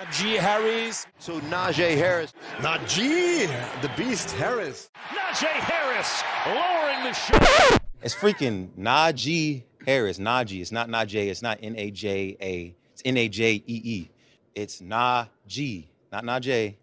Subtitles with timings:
[0.00, 1.06] Najee Harris.
[1.18, 2.32] So Najee Harris.
[2.60, 3.46] Najee,
[3.82, 4.88] the beast Harris.
[5.12, 7.82] Najee Harris lowering the shot.
[8.02, 10.18] It's freaking Najee Harris.
[10.18, 10.62] Najee.
[10.62, 11.28] It's not Najee.
[11.28, 12.74] It's not N A J A.
[12.92, 14.10] It's N A J E E.
[14.54, 15.88] It's Najee.
[16.10, 16.76] Not Najee.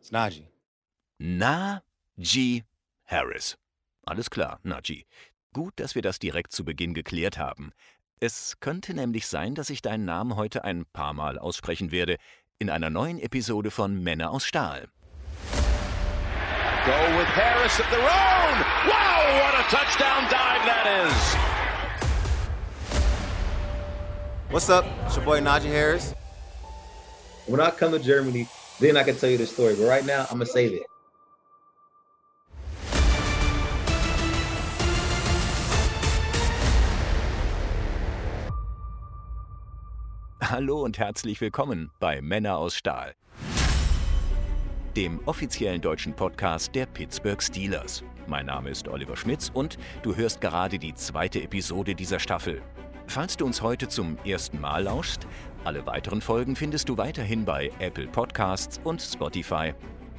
[0.00, 0.48] It's Najee.
[1.22, 2.64] Najee
[3.04, 3.56] Harris.
[4.04, 5.04] Alles klar, Najee.
[5.52, 7.70] Gut, dass wir das direkt zu Beginn geklärt haben.
[8.20, 12.16] Es könnte nämlich sein, dass ich deinen Namen heute ein paar Mal aussprechen werde
[12.64, 14.88] in einer neuen Episode von Männer aus Stahl.
[16.86, 18.56] Go with Harris at the road.
[18.88, 21.36] Wow, what a touchdown dive that is.
[24.50, 24.86] What's up?
[25.04, 26.14] It's your boy Najee Harris.
[27.46, 28.48] When I come to Germany,
[28.80, 29.74] then I can tell you the story.
[29.74, 30.86] But right now, I'm gonna save it.
[40.56, 43.16] Hallo und herzlich willkommen bei Männer aus Stahl,
[44.96, 48.04] dem offiziellen deutschen Podcast der Pittsburgh Steelers.
[48.28, 52.62] Mein Name ist Oliver Schmitz und du hörst gerade die zweite Episode dieser Staffel.
[53.08, 55.26] Falls du uns heute zum ersten Mal lauschst,
[55.64, 59.74] alle weiteren Folgen findest du weiterhin bei Apple Podcasts und Spotify.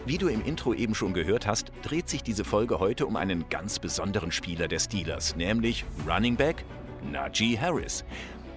[0.06, 3.48] Wie du im Intro eben schon gehört hast, dreht sich diese Folge heute um einen
[3.48, 6.66] ganz besonderen Spieler der Steelers, nämlich Running Back
[7.12, 8.04] Najee Harris.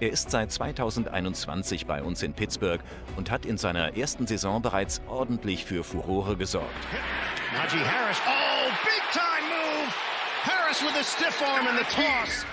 [0.01, 2.79] Er ist seit 2021 bei uns in Pittsburgh
[3.17, 6.69] und hat in seiner ersten Saison bereits ordentlich für Furore gesorgt.
[7.53, 8.17] Najee Harris.
[8.25, 9.91] Oh, big time move.
[10.43, 12.45] Harris with a stiff arm in the toss.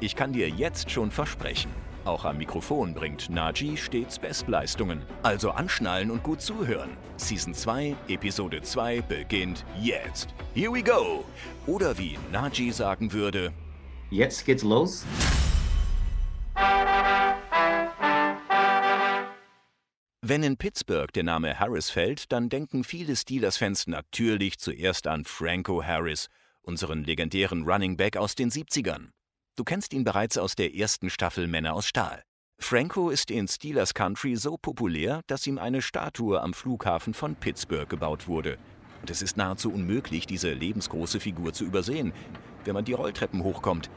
[0.00, 1.70] Ich kann dir jetzt schon versprechen,
[2.04, 5.02] auch am Mikrofon bringt Najee stets Bestleistungen.
[5.22, 6.98] Also anschnallen und gut zuhören.
[7.16, 10.34] Season 2, Episode 2 beginnt jetzt.
[10.52, 11.24] Here we go!
[11.66, 13.52] Oder wie Najee sagen würde,
[14.10, 15.04] Jetzt geht's los.
[20.26, 25.84] Wenn in Pittsburgh der Name Harris fällt, dann denken viele Steelers-Fans natürlich zuerst an Franco
[25.84, 26.28] Harris,
[26.62, 29.08] unseren legendären Running Back aus den 70ern.
[29.54, 32.22] Du kennst ihn bereits aus der ersten Staffel Männer aus Stahl.
[32.58, 37.90] Franco ist in Steelers Country so populär, dass ihm eine Statue am Flughafen von Pittsburgh
[37.90, 38.56] gebaut wurde.
[39.02, 42.14] Und es ist nahezu unmöglich, diese lebensgroße Figur zu übersehen,
[42.64, 43.90] wenn man die Rolltreppen hochkommt.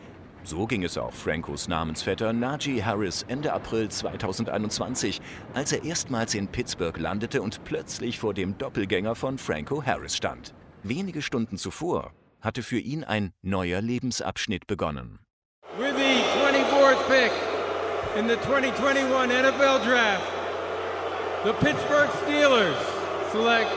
[0.48, 5.20] So ging es auch Francos Namensvetter Najee Harris Ende April 2021,
[5.54, 10.54] als er erstmals in Pittsburgh landete und plötzlich vor dem Doppelgänger von Franco Harris stand.
[10.84, 15.20] Wenige Stunden zuvor hatte für ihn ein neuer Lebensabschnitt begonnen.
[15.78, 17.32] With the 24th pick
[18.18, 20.24] in the 2021 NFL Draft,
[21.44, 22.78] the Pittsburgh Steelers
[23.34, 23.70] select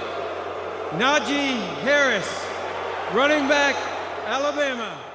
[1.01, 2.29] Najee Harris,
[3.13, 3.75] running back,
[4.29, 5.10] Alabama.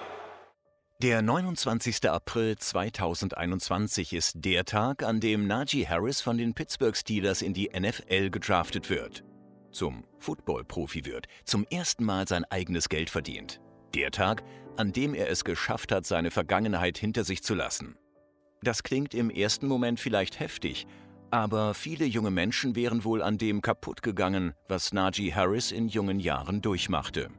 [1.05, 2.09] Der 29.
[2.09, 7.69] April 2021 ist der Tag, an dem Najee Harris von den Pittsburgh Steelers in die
[7.79, 9.23] NFL gedraftet wird.
[9.69, 13.61] Zum Football-Profi wird, zum ersten Mal sein eigenes Geld verdient.
[13.93, 14.41] Der Tag,
[14.77, 17.99] an dem er es geschafft hat, seine Vergangenheit hinter sich zu lassen.
[18.63, 20.87] Das klingt im ersten Moment vielleicht heftig,
[21.29, 26.19] aber viele junge Menschen wären wohl an dem kaputt gegangen, was Najee Harris in jungen
[26.19, 27.29] Jahren durchmachte.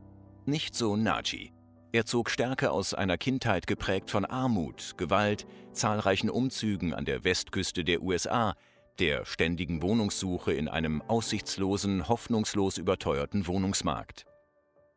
[0.44, 1.55] Nicht so Najee.
[1.92, 7.84] Er zog Stärke aus einer Kindheit geprägt von Armut, Gewalt, zahlreichen Umzügen an der Westküste
[7.84, 8.54] der USA,
[8.98, 14.26] der ständigen Wohnungssuche in einem aussichtslosen, hoffnungslos überteuerten Wohnungsmarkt.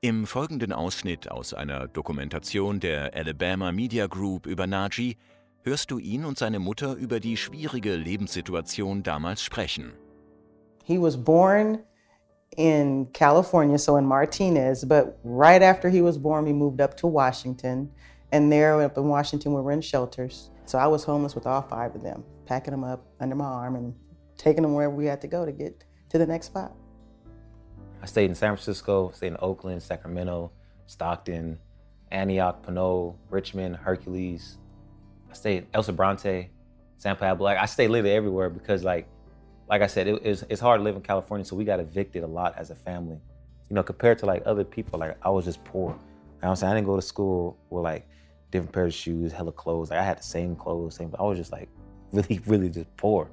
[0.02, 5.18] Im folgenden Ausschnitt aus einer Dokumentation der Alabama Media Group über Najee
[5.64, 9.92] hörst du ihn und seine Mutter über die schwierige Lebenssituation damals sprechen.
[10.86, 11.80] He was born
[12.58, 17.08] in California, so in Martinez, but right after he was born, we moved up to
[17.08, 17.92] Washington.
[18.32, 20.52] And there up in Washington, we were in shelters.
[20.66, 23.76] So I was homeless with all five of them, packing them up under my arm
[23.76, 23.96] and
[24.38, 26.74] taking them wherever we had to go to get to the next spot.
[28.02, 30.52] I stayed in San Francisco, stayed in Oakland, Sacramento,
[30.86, 31.60] Stockton,
[32.12, 34.58] Antioch, Pinole, Richmond, Hercules.
[35.30, 36.50] I stayed El Sobrante,
[36.98, 37.46] San Pablo.
[37.46, 39.08] Like I stayed literally everywhere because like
[39.70, 42.24] like I said, it, it's, it's hard to live in California, so we got evicted
[42.24, 43.20] a lot as a family.
[43.70, 45.92] You know, compared to like other people, like I was just poor.
[45.92, 46.72] You know I'm saying?
[46.72, 48.08] I didn't go to school with like
[48.50, 49.92] different pairs of shoes, hella clothes.
[49.92, 51.14] Like I had the same clothes, same.
[51.20, 51.70] I was just like
[52.12, 53.30] really, really just poor.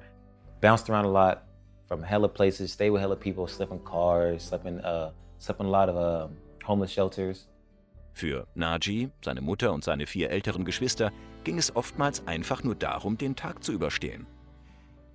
[0.61, 1.45] Bounced around a lot
[1.87, 5.65] from hella places, stayed with hella people, slept in cars, slept in, uh, slept in
[5.65, 6.27] a lot of uh,
[6.63, 7.47] homeless shelters.
[8.13, 11.11] Für Najee, seine Mutter und seine vier älteren Geschwister
[11.43, 14.25] ging es oftmals einfach nur darum, den Tag zu überstehen.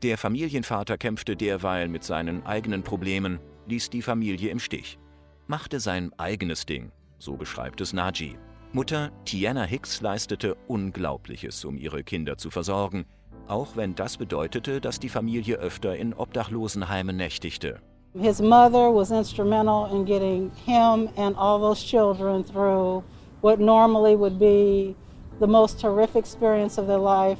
[0.02, 3.38] Der Familienvater kämpfte derweil mit seinen eigenen Problemen,
[3.68, 4.98] ließ die Familie im Stich,
[5.46, 8.36] machte sein eigenes Ding, so beschreibt es Najee.
[8.72, 13.04] Mutter Tiana Hicks leistete Unglaubliches, um ihre Kinder zu versorgen,
[13.46, 17.80] auch wenn das bedeutete, dass die Familie öfter in Obdachlosenheimen nächtigte.
[18.14, 23.04] His mother was instrumental in getting him and all those children through
[23.40, 24.96] what normally would be
[25.38, 27.38] the most horrific experience of their life.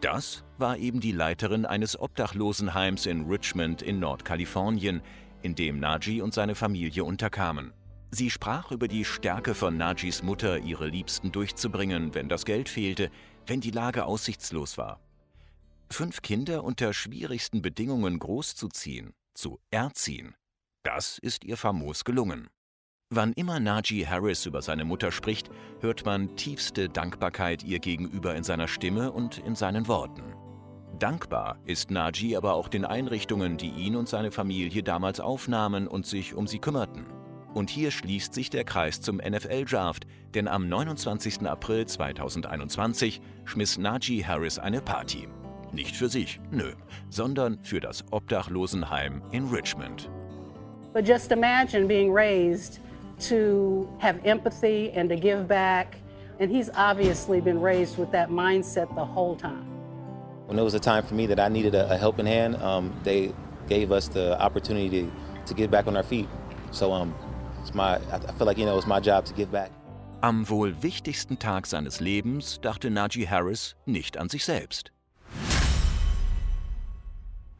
[0.00, 5.02] Das war eben die Leiterin eines Obdachlosenheims in Richmond in Nordkalifornien,
[5.42, 7.72] in dem Naji und seine Familie unterkamen.
[8.10, 13.10] Sie sprach über die Stärke von Najis Mutter, ihre Liebsten durchzubringen, wenn das Geld fehlte,
[13.46, 15.00] wenn die Lage aussichtslos war.
[15.90, 20.34] Fünf Kinder unter schwierigsten Bedingungen großzuziehen, zu erziehen,
[20.82, 22.48] das ist ihr famos gelungen.
[23.10, 28.44] Wann immer Najee Harris über seine Mutter spricht, hört man tiefste Dankbarkeit ihr gegenüber in
[28.44, 30.22] seiner Stimme und in seinen Worten.
[31.00, 36.04] Dankbar ist Najee aber auch den Einrichtungen, die ihn und seine Familie damals aufnahmen und
[36.04, 37.06] sich um sie kümmerten.
[37.54, 41.46] Und hier schließt sich der Kreis zum NFL-Draft, denn am 29.
[41.48, 45.26] April 2021 schmiss Najee Harris eine Party.
[45.72, 46.74] Nicht für sich, nö,
[47.08, 50.10] sondern für das Obdachlosenheim in Richmond.
[50.92, 52.78] But just imagine being raised
[53.30, 55.96] to have empathy and to give back.
[56.38, 59.69] And he's obviously been raised with that mindset the whole time.
[60.50, 62.92] When it was a time for me that I needed a, a helping hand, um,
[63.04, 63.32] they
[63.68, 65.12] gave us the opportunity to,
[65.46, 66.28] to get back on our feet.
[66.72, 67.14] So um,
[67.60, 69.70] it's my, I feel like you know it's my job to give back.
[70.24, 74.90] Am wohl wichtigsten Tag seines Lebens dachte Najee Harris nicht an sich selbst.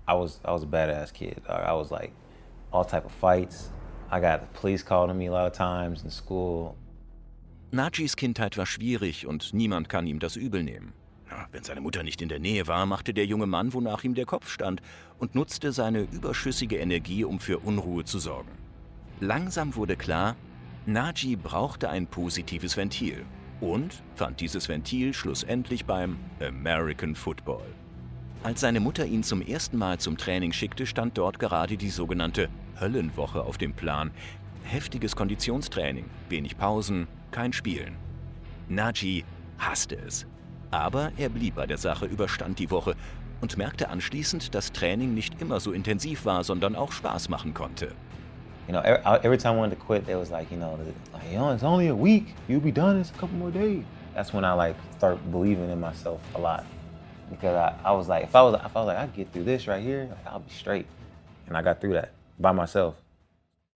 [0.09, 1.43] I was I was a badass kid.
[1.49, 2.11] I was like
[2.73, 3.71] all type of fights.
[4.11, 6.75] I got the police calling me a lot of times in school.
[7.71, 10.93] Najis Kindheit war schwierig und niemand kann ihm das übel nehmen.
[11.53, 14.27] Wenn seine Mutter nicht in der Nähe war, machte der junge Mann, wonach ihm der
[14.27, 14.81] Kopf stand,
[15.19, 18.51] und nutzte seine überschüssige Energie, um für Unruhe zu sorgen.
[19.21, 20.37] Langsam wurde klar,
[20.87, 23.25] Naji brauchte ein positives Ventil
[23.61, 27.67] und fand dieses Ventil schlussendlich beim American Football.
[28.43, 32.49] Als seine Mutter ihn zum ersten Mal zum Training schickte, stand dort gerade die sogenannte
[32.81, 34.11] Höllenwoche auf dem Plan.
[34.63, 37.97] Heftiges Konditionstraining, wenig Pausen, kein Spielen.
[38.69, 39.25] Naji
[39.59, 40.27] hasste es.
[40.71, 42.95] Aber er blieb bei der Sache, überstand die Woche
[43.41, 47.95] und merkte anschließend, dass Training nicht immer so intensiv war, sondern auch Spaß machen konnte.
[48.69, 50.79] You know, every, every time I wanted to quit, they was like, you know,
[51.13, 52.35] like, oh, it's only a week.
[52.49, 53.83] You'll be done in a couple more days.
[54.15, 56.65] That's when I like start believing in myself a lot
[57.31, 59.45] because I, I was like, if I was, if I was like, I get through
[59.45, 60.87] this right here, I'll be straight,
[61.47, 62.95] and I got through that by myself.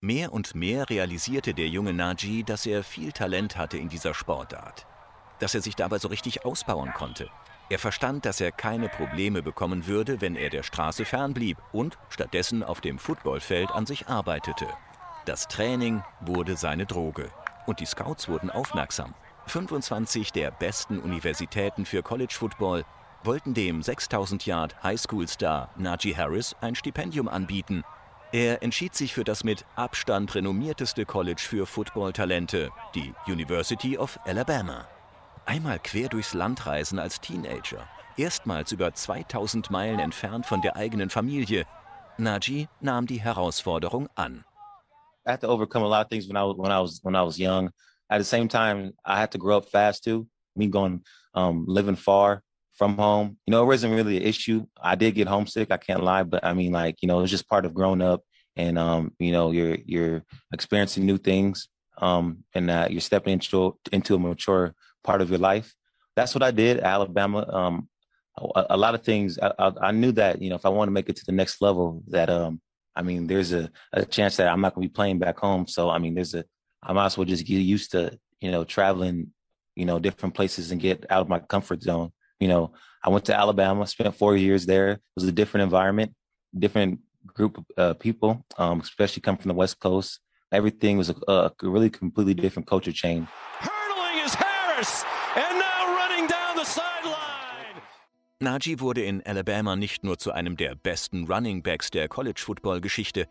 [0.01, 4.87] Mehr und mehr realisierte der junge Naji, dass er viel Talent hatte in dieser Sportart,
[5.39, 7.29] dass er sich dabei so richtig ausbauen konnte.
[7.71, 12.63] Er verstand, dass er keine Probleme bekommen würde, wenn er der Straße fernblieb und stattdessen
[12.63, 14.67] auf dem Footballfeld an sich arbeitete.
[15.25, 17.31] Das Training wurde seine Droge
[17.67, 19.15] und die Scouts wurden aufmerksam.
[19.47, 22.85] 25 der besten Universitäten für College Football
[23.23, 27.83] wollten dem 6000 Yard Highschool-Star Najee Harris ein Stipendium anbieten.
[28.33, 34.87] Er entschied sich für das mit Abstand renommierteste College für Football-Talente, die University of Alabama.
[35.47, 37.87] Einmal quer durchs Land reisen als Teenager,
[38.17, 41.67] erstmals über 2000 Meilen entfernt von der eigenen Familie.
[42.17, 44.45] Najee nahm die Herausforderung an.
[45.27, 47.15] I had to overcome a lot of things when I was when I was when
[47.15, 47.71] I was young.
[48.09, 50.27] At the same time, I had to grow up fast too.
[50.57, 51.03] Me going
[51.35, 52.43] um, living far,
[52.75, 53.37] from home.
[53.47, 54.67] You know, it wasn't really an issue.
[54.81, 57.49] I did get homesick, I can't lie, but I mean like, you know, it's just
[57.49, 58.23] part of growing up
[58.57, 63.79] and um, you know, you're you're experiencing new things um and uh, you're stepping into
[63.93, 65.75] into a mature part of your life.
[66.17, 67.47] That's what I did, Alabama.
[67.53, 67.89] Um
[68.37, 70.89] a, a lot of things I, I, I, knew that, you know, if I want
[70.89, 72.61] to make it to the next level that um
[72.97, 75.67] I mean, there's a, a chance that I'm not going to be playing back home.
[75.67, 76.45] So, I mean, there's a,
[76.83, 79.33] I might as well just get used to, you know, traveling,
[79.75, 82.13] you know, different places and get out of my comfort zone.
[82.39, 84.91] You know, I went to Alabama, spent four years there.
[84.91, 86.15] It was a different environment,
[86.57, 90.21] different group of uh, people, um, especially coming from the West Coast.
[90.53, 93.27] Everything was a, a really completely different culture change.
[94.85, 97.83] Harris, and now running down the sideline.
[98.41, 103.27] Najee wurde in Alabama nicht nur zu einem der besten Running Backs der College-Football-Geschichte,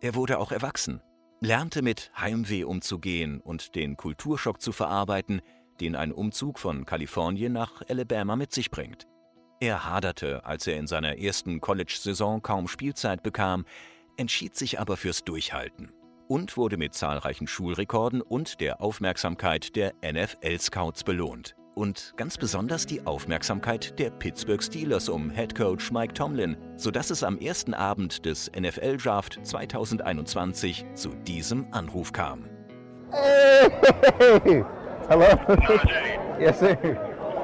[0.00, 1.00] er wurde auch erwachsen,
[1.40, 5.42] lernte mit Heimweh umzugehen und den Kulturschock zu verarbeiten–
[5.80, 9.06] den ein Umzug von Kalifornien nach Alabama mit sich bringt.
[9.60, 13.64] Er haderte, als er in seiner ersten College-Saison kaum Spielzeit bekam,
[14.16, 15.92] entschied sich aber fürs Durchhalten
[16.28, 21.56] und wurde mit zahlreichen Schulrekorden und der Aufmerksamkeit der NFL-Scouts belohnt.
[21.74, 27.22] Und ganz besonders die Aufmerksamkeit der Pittsburgh Steelers um Head Coach Mike Tomlin, sodass es
[27.22, 32.44] am ersten Abend des NFL-Draft 2021 zu diesem Anruf kam.
[33.10, 33.70] Hey!
[35.08, 35.26] Hello?
[36.38, 36.76] yes, sir.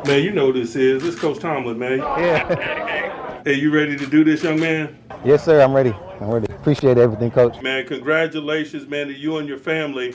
[0.06, 1.02] Man, you know this is.
[1.02, 1.98] This Coach Tomlin, man.
[2.00, 3.23] Yeah.
[3.44, 4.98] Hey, you ready to do this, young man?
[5.22, 5.60] Yes, sir.
[5.60, 5.94] I'm ready.
[6.18, 6.50] I'm ready.
[6.50, 7.60] Appreciate everything, Coach.
[7.60, 10.14] Man, congratulations, man, to you and your family.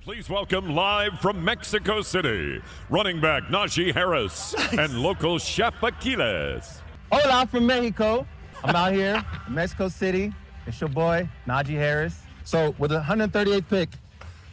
[0.00, 6.80] Please welcome live from Mexico City, running back Najee Harris and local chef Aquiles.
[7.12, 8.26] Hola, I'm from Mexico.
[8.64, 10.32] I'm out here in Mexico City.
[10.66, 12.22] It's your boy, Najee Harris.
[12.42, 13.90] So, with the 138th pick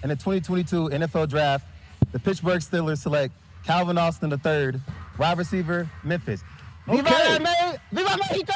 [0.04, 1.66] in the 2022 NFL Draft,
[2.12, 4.80] the Pittsburgh Steelers select Calvin Austin III,
[5.18, 6.44] wide receiver, Memphis.
[6.88, 7.40] Viva, Okay.
[7.40, 8.54] Me- Viva Mexico!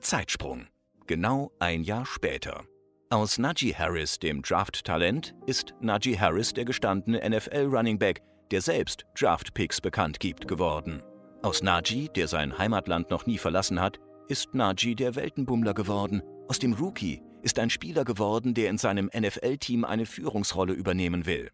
[0.00, 0.66] Zeitsprung.
[1.06, 2.64] Genau ein Jahr später.
[3.10, 10.18] Aus Najee Harris, dem Draft-Talent, ist Najee Harris der gestandene NFL-Runningback, der selbst Draft-Picks bekannt
[10.20, 11.02] gibt, geworden.
[11.42, 13.98] Aus Najee, der sein Heimatland noch nie verlassen hat,
[14.28, 16.22] ist Najee der Weltenbummler geworden.
[16.48, 21.50] Aus dem Rookie ist ein Spieler geworden, der in seinem NFL-Team eine Führungsrolle übernehmen will.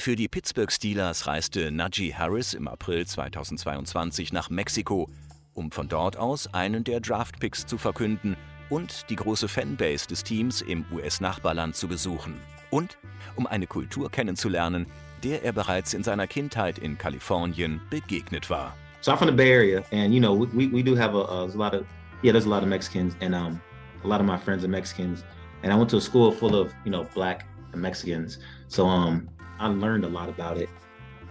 [0.00, 5.10] Für die Pittsburgh Steelers reiste Najee Harris im April 2022 nach Mexiko,
[5.52, 8.34] um von dort aus einen der Draftpicks zu verkünden
[8.70, 12.40] und die große Fanbase des Teams im US-Nachbarland zu besuchen.
[12.70, 12.96] Und
[13.36, 14.86] um eine Kultur kennenzulernen,
[15.22, 18.74] der er bereits in seiner Kindheit in Kalifornien begegnet war.
[19.02, 21.44] So I'm from the Bay Area, and you know we, we, do have a, a,
[21.54, 21.84] lot of
[22.22, 23.60] yeah there's a lot of Mexicans, and um
[24.02, 25.24] a lot of my friends are Mexicans,
[25.62, 28.38] and I went to a school full of you know black Mexicans,
[28.68, 29.28] so um
[29.60, 30.68] I learned a lot about it,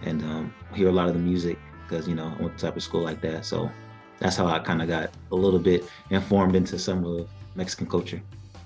[0.02, 2.76] and um hear a lot of the music because you know I went to type
[2.76, 3.68] of school like that, so
[4.20, 8.22] that's how I kind of got a little bit informed into some of Mexican culture.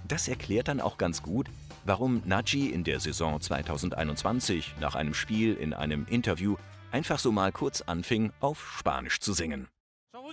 [0.06, 1.46] Das erklärt dann auch ganz gut,
[1.84, 6.56] warum Najee in der Saison 2021 nach einem Spiel in einem Interview
[6.92, 9.68] einfach so mal kurz anfing, auf Spanisch zu singen.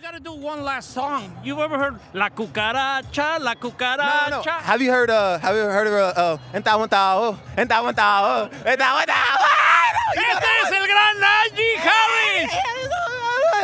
[0.01, 1.31] We gotta do one last song.
[1.43, 4.31] You've ever heard La Cucaracha, La Cucaracha?
[4.31, 4.51] No, no.
[4.51, 5.12] Have you heard?
[5.12, 9.48] Uh, have you heard of uh, uh, Entawantao, Entawantao, Entawantao?
[10.15, 12.51] Este es el gran Najee Harris.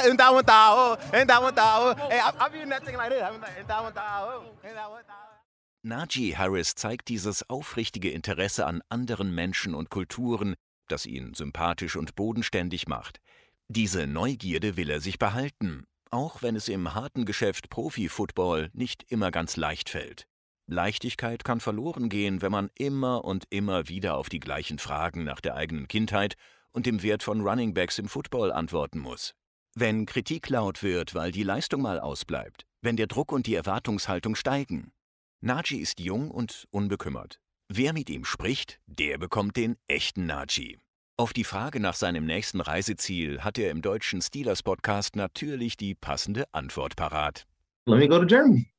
[0.05, 1.97] Entawantao, Entawantao.
[2.07, 3.23] Hey, I'm, I'm using that thing like this.
[3.59, 5.41] Entawantao, Entawantao.
[5.83, 10.53] Najee Harris zeigt dieses aufrichtige Interesse an anderen Menschen und Kulturen,
[10.87, 13.21] das ihn sympathisch und bodenständig macht.
[13.69, 19.31] Diese Neugierde will er sich behalten, auch wenn es im harten Geschäft Profi-Football nicht immer
[19.31, 20.27] ganz leicht fällt.
[20.67, 25.39] Leichtigkeit kann verloren gehen, wenn man immer und immer wieder auf die gleichen Fragen nach
[25.39, 26.35] der eigenen Kindheit
[26.71, 29.33] und dem Wert von Runningbacks im Football antworten muss.
[29.75, 34.35] Wenn Kritik laut wird, weil die Leistung mal ausbleibt, wenn der Druck und die Erwartungshaltung
[34.35, 34.91] steigen.
[35.39, 37.39] Najee ist jung und unbekümmert.
[37.69, 40.79] Wer mit ihm spricht, der bekommt den echten Najee.
[41.19, 46.45] Auf die Frage nach seinem nächsten Reiseziel hat er im deutschen Steelers-Podcast natürlich die passende
[46.53, 47.47] Antwort parat.
[47.87, 48.71] Let me go to Germany.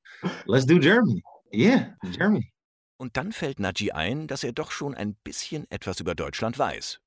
[0.47, 1.21] Let's do Germany.
[1.52, 2.52] Yeah, Germany.
[2.97, 7.00] Und dann fällt Najee ein, dass er doch schon ein bisschen etwas über Deutschland weiß.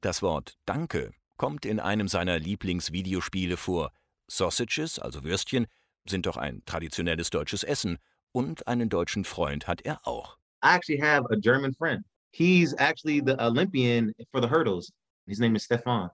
[0.00, 3.92] Das Wort Danke kommt in einem seiner Lieblingsvideospiele vor.
[4.26, 5.68] Sausages, also Würstchen,
[6.04, 7.98] sind doch ein traditionelles deutsches Essen
[8.32, 10.36] und einen deutschen Freund hat er auch.
[10.64, 12.04] I actually have a German friend.
[12.36, 14.90] He's actually the Olympian for the hurdles.
[15.24, 16.10] His name is Stefan.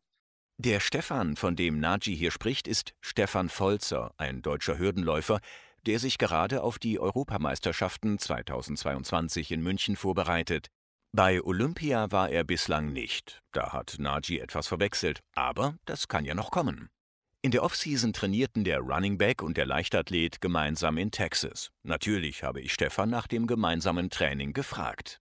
[0.58, 5.40] Der Stefan, von dem Najee hier spricht, ist Stefan Volzer, ein deutscher Hürdenläufer,
[5.86, 10.66] der sich gerade auf die Europameisterschaften 2022 in München vorbereitet.
[11.12, 13.40] Bei Olympia war er bislang nicht.
[13.52, 15.20] Da hat Najee etwas verwechselt.
[15.34, 16.90] Aber das kann ja noch kommen.
[17.40, 21.70] In der Offseason trainierten der Running Back und der Leichtathlet gemeinsam in Texas.
[21.82, 25.19] Natürlich habe ich Stefan nach dem gemeinsamen Training gefragt.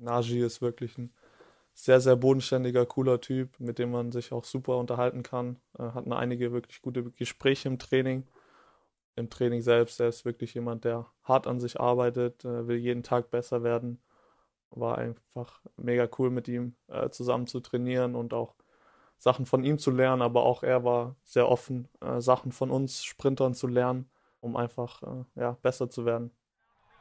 [0.00, 1.12] Najee ist wirklich ein
[1.74, 5.60] sehr, sehr bodenständiger, cooler Typ, mit dem man sich auch super unterhalten kann.
[5.78, 8.26] Äh, hatten einige wirklich gute Gespräche im Training.
[9.16, 13.02] Im Training selbst, er ist wirklich jemand, der hart an sich arbeitet, äh, will jeden
[13.02, 14.00] Tag besser werden.
[14.70, 18.54] War einfach mega cool mit ihm äh, zusammen zu trainieren und auch
[19.18, 23.04] Sachen von ihm zu lernen, aber auch er war sehr offen, äh, Sachen von uns
[23.04, 26.30] Sprintern zu lernen, um einfach äh, ja, besser zu werden.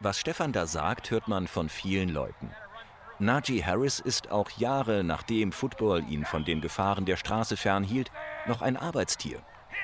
[0.02, 2.50] Was Stefan da sagt, hört man von vielen Leuten.
[3.22, 8.12] Najee Harris ist auch Jahre nachdem Football ihn von den Gefahren der Straße fernhielt,
[8.48, 9.42] noch ein Arbeitstier.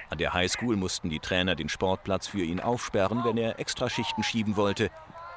[0.10, 4.56] An der Highschool mussten die Trainer den Sportplatz für ihn aufsperren, wenn er Extraschichten schieben
[4.56, 4.90] wollte.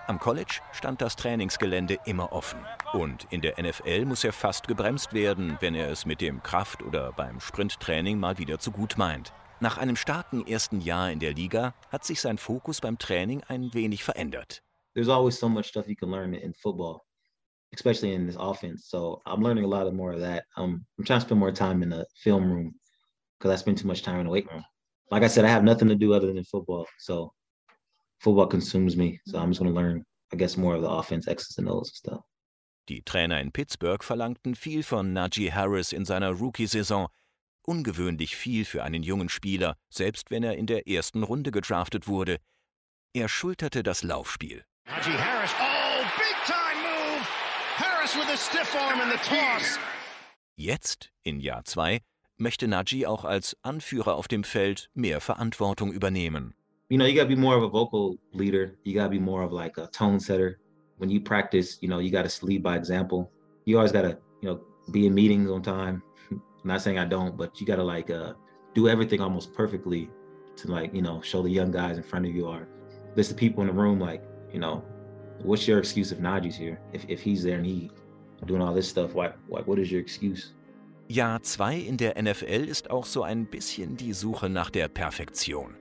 [0.07, 2.61] Am College stand das Trainingsgelände immer offen.
[2.93, 6.83] Und in der NFL muss er fast gebremst werden, wenn er es mit dem Kraft-
[6.85, 9.33] oder beim Sprinttraining mal wieder zu gut meint.
[9.59, 13.75] Nach einem starken ersten Jahr in der Liga hat sich sein Fokus beim Training ein
[13.75, 14.63] wenig verändert.
[14.95, 17.03] There's always so much stuff you can learn in football,
[17.75, 18.87] especially in this offense.
[18.89, 20.45] So I'm learning a lot of more of that.
[20.57, 22.75] Um, I'm trying to spend more time in the film room
[23.39, 24.65] because I spend too much time in the weight room.
[25.11, 26.87] Like I said, I have nothing to do other than football.
[26.99, 27.33] So
[28.21, 29.21] football consumes me.
[29.27, 31.89] So I'm just going to learn, I guess, more of the offense, X's and O's
[31.89, 32.21] and stuff.
[32.89, 37.09] Die Trainer in Pittsburgh verlangten viel von Najee Harris in seiner Rookie-Saison.
[37.67, 42.39] Ungewöhnlich viel für einen jungen Spieler, selbst wenn er in der ersten Runde gedraftet wurde.
[43.13, 44.65] Er schulterte das Laufspiel.
[44.87, 46.78] Najee Harris, oh, big time.
[47.79, 49.79] Harris with a stiff arm in the toss.
[50.57, 52.01] Jetzt, in Jahr zwei,
[52.37, 56.55] möchte Najee auch als Anführer auf dem Feld mehr Verantwortung übernehmen.
[56.89, 58.73] You know, you gotta be more of a vocal leader.
[58.83, 60.59] You gotta be more of like a tone setter.
[60.97, 63.31] When you practice, you know, you gotta lead by example.
[63.65, 66.03] You always gotta, you know, be in meetings on time.
[66.33, 68.33] I'm not saying I don't, but you gotta like uh,
[68.75, 70.11] do everything almost perfectly
[70.57, 72.67] to like, you know, show the young guys in front of you or
[73.15, 74.83] there's the people in the room like, you know,
[75.43, 76.79] what's your excuse if Najee's here?
[76.93, 77.91] If, if he's there and he
[78.47, 80.53] doing all this stuff, why, why, what is your excuse?
[81.09, 85.75] Jahr 2 in der NFL ist auch so ein bisschen die Suche nach der Perfektion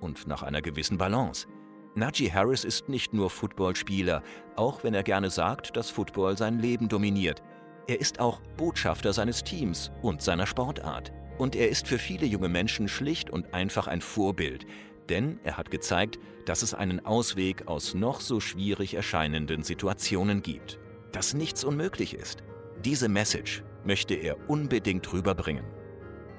[0.00, 1.48] und nach einer gewissen Balance.
[1.96, 4.22] Najee Harris ist nicht nur Footballspieler,
[4.54, 7.42] auch wenn er gerne sagt, dass Football sein Leben dominiert.
[7.88, 11.12] Er ist auch Botschafter seines Teams und seiner Sportart.
[11.38, 14.66] Und er ist für viele junge Menschen schlicht und einfach ein Vorbild,
[15.10, 20.78] denn er hat gezeigt, dass es einen Ausweg aus noch so schwierig erscheinenden Situationen gibt.
[21.12, 22.42] Dass nichts unmöglich ist.
[22.84, 25.64] Diese Message möchte er unbedingt rüberbringen.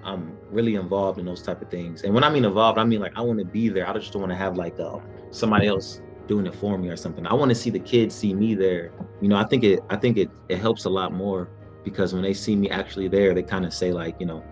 [0.04, 2.04] I'm really involved in those type of things.
[2.04, 3.88] And when I mean involved, I mean like I want to be there.
[3.88, 5.00] I just don't want to have like uh,
[5.32, 7.26] somebody else doing it for me or something.
[7.28, 8.92] I want to see the kids see me there.
[9.22, 11.50] You know, I think it I think it it helps a lot more
[11.84, 14.44] because when they see me actually there, they kind of say like, you know,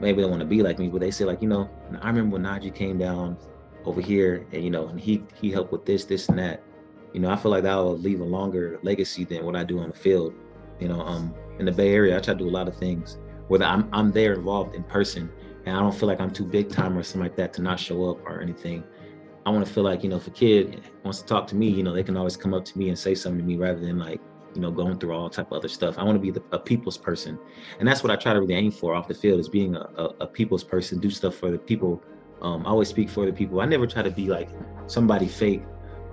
[0.00, 1.68] maybe they want to be like me, but they say like, you know,
[2.00, 3.36] I remember when Najee came down
[3.84, 6.62] over here and you know, and he he helped with this, this and that.
[7.12, 9.78] You know, I feel like that will leave a longer legacy than what I do
[9.78, 10.34] on the field.
[10.80, 13.18] You know, um, in the Bay Area, I try to do a lot of things
[13.48, 15.30] whether I'm I'm there involved in person
[15.66, 17.78] and I don't feel like I'm too big time or something like that to not
[17.78, 18.82] show up or anything.
[19.44, 21.68] I want to feel like, you know, if a kid wants to talk to me,
[21.68, 23.80] you know, they can always come up to me and say something to me rather
[23.80, 24.20] than like,
[24.54, 25.98] you know, going through all type of other stuff.
[25.98, 27.38] I want to be the, a people's person.
[27.78, 29.80] And that's what I try to really aim for off the field is being a,
[29.96, 32.02] a, a people's person, do stuff for the people.
[32.42, 33.60] Um, I always speak for the people.
[33.60, 34.50] I never try to be like
[34.86, 35.62] somebody fake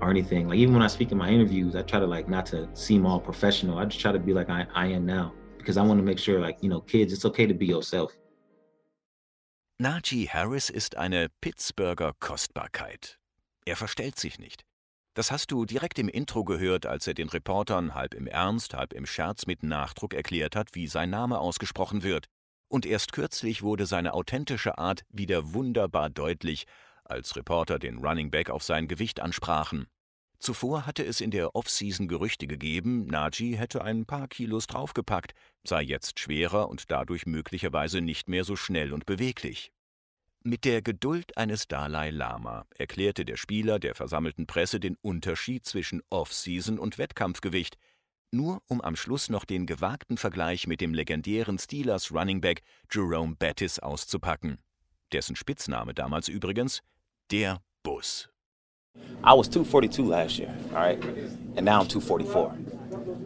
[0.01, 0.47] or anything.
[0.47, 3.05] Like even when I speak in my interviews, I try to like not to seem
[3.05, 3.77] all professional.
[3.79, 5.33] I just try to be like I, I am now.
[5.59, 8.17] because I want to make sure, like, you know, kids, it's okay to be yourself.
[9.81, 13.19] Najee Harris ist eine Pittsburgher Kostbarkeit.
[13.65, 14.63] Er verstellt sich nicht.
[15.13, 18.93] Das hast du direkt im Intro gehört, als er den Reportern halb im Ernst, halb
[18.93, 22.27] im Scherz mit Nachdruck erklärt hat, wie sein Name ausgesprochen wird.
[22.69, 26.65] Und erst kürzlich wurde seine authentische Art wieder wunderbar deutlich,
[27.03, 29.87] als Reporter den Running Back auf sein Gewicht ansprachen.
[30.37, 35.33] Zuvor hatte es in der Offseason Gerüchte gegeben, Najee hätte ein paar Kilos draufgepackt,
[35.65, 39.73] sei jetzt schwerer und dadurch möglicherweise nicht mehr so schnell und beweglich.
[40.41, 46.01] Mit der Geduld eines Dalai Lama erklärte der Spieler der versammelten Presse den Unterschied zwischen
[46.09, 47.77] Offseason und Wettkampfgewicht,
[48.31, 52.61] nur um am Schluss noch den gewagten Vergleich mit dem legendären Steelers Running Back
[52.91, 54.57] Jerome Bettis auszupacken.
[55.11, 56.81] Dessen Spitzname damals übrigens
[57.31, 58.29] der Bus.
[59.23, 61.03] I was 242 last year, all right?
[61.55, 62.53] And now I'm 244.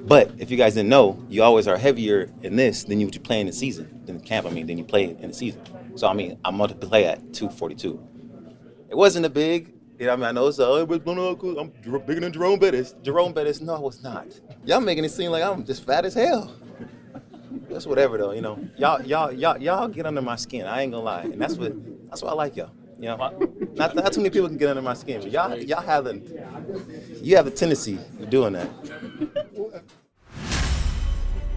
[0.06, 3.24] But if you guys didn't know, you always are heavier in this than you would
[3.24, 5.62] play in the season, than the camp, I mean, than you play in the season.
[5.96, 8.00] So, I mean, I'm going to play at 242.
[8.90, 11.70] It wasn't a big, you know, I mean, I know it's, oh, I'm
[12.06, 12.96] bigger than Jerome Bettis.
[13.02, 14.28] Jerome Bettis, no, I was not.
[14.66, 16.54] Y'all making it seem like I'm just fat as hell.
[17.70, 18.58] That's whatever though, you know.
[18.78, 20.66] Y'all, y'all, y'all, y'all get under my skin.
[20.66, 21.74] I ain't gonna lie, and that's what,
[22.10, 22.72] that's why I like y'all.
[22.98, 23.18] You know,
[23.74, 26.22] not, not too many people can get under my skin, but y'all, y'all have the,
[27.22, 28.70] you have a tendency of doing that.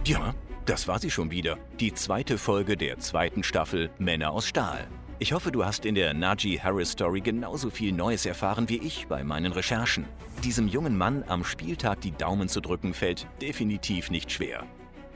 [0.03, 0.33] Ja,
[0.65, 1.57] das war sie schon wieder.
[1.79, 4.85] Die zweite Folge der zweiten Staffel Männer aus Stahl.
[5.19, 9.07] Ich hoffe, du hast in der Najee Harris Story genauso viel Neues erfahren wie ich
[9.07, 10.05] bei meinen Recherchen.
[10.43, 14.63] Diesem jungen Mann am Spieltag die Daumen zu drücken fällt definitiv nicht schwer.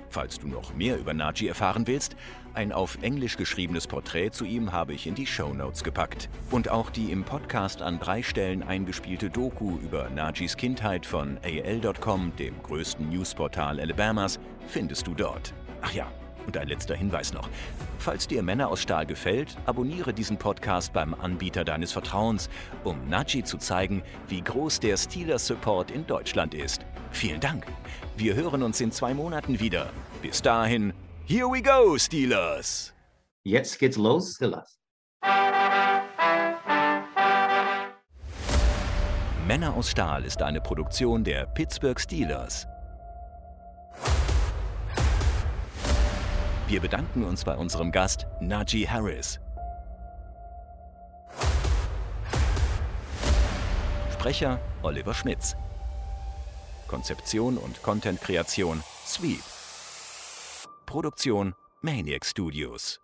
[0.10, 2.16] Falls du noch mehr über Najee erfahren willst,
[2.56, 6.30] ein auf Englisch geschriebenes Porträt zu ihm habe ich in die Show Notes gepackt.
[6.50, 12.36] Und auch die im Podcast an drei Stellen eingespielte Doku über Najees Kindheit von AL.com,
[12.38, 15.54] dem größten Newsportal Alabamas, findest du dort.
[15.82, 16.12] Ach ja,
[16.46, 17.48] und ein letzter Hinweis noch.
[18.00, 22.50] Falls dir Männer aus Stahl gefällt, abonniere diesen Podcast beim Anbieter deines Vertrauens,
[22.84, 26.86] um Najee zu zeigen, wie groß der Steelers-Support in Deutschland ist.
[27.12, 27.66] Vielen Dank.
[28.18, 29.90] Wir hören uns in zwei Monaten wieder.
[30.22, 30.94] Bis dahin,
[31.26, 32.94] here we go, Steelers!
[33.44, 34.78] Jetzt geht's los, Steelers.
[39.48, 42.68] Männer aus Stahl ist eine Produktion der Pittsburgh Steelers.
[46.72, 49.42] Wir bedanken uns bei unserem Gast Najee Harris.
[54.14, 55.58] Sprecher Oliver Schmitz.
[56.88, 59.44] Konzeption und Content-Kreation Sweep.
[60.86, 63.02] Produktion Maniac Studios.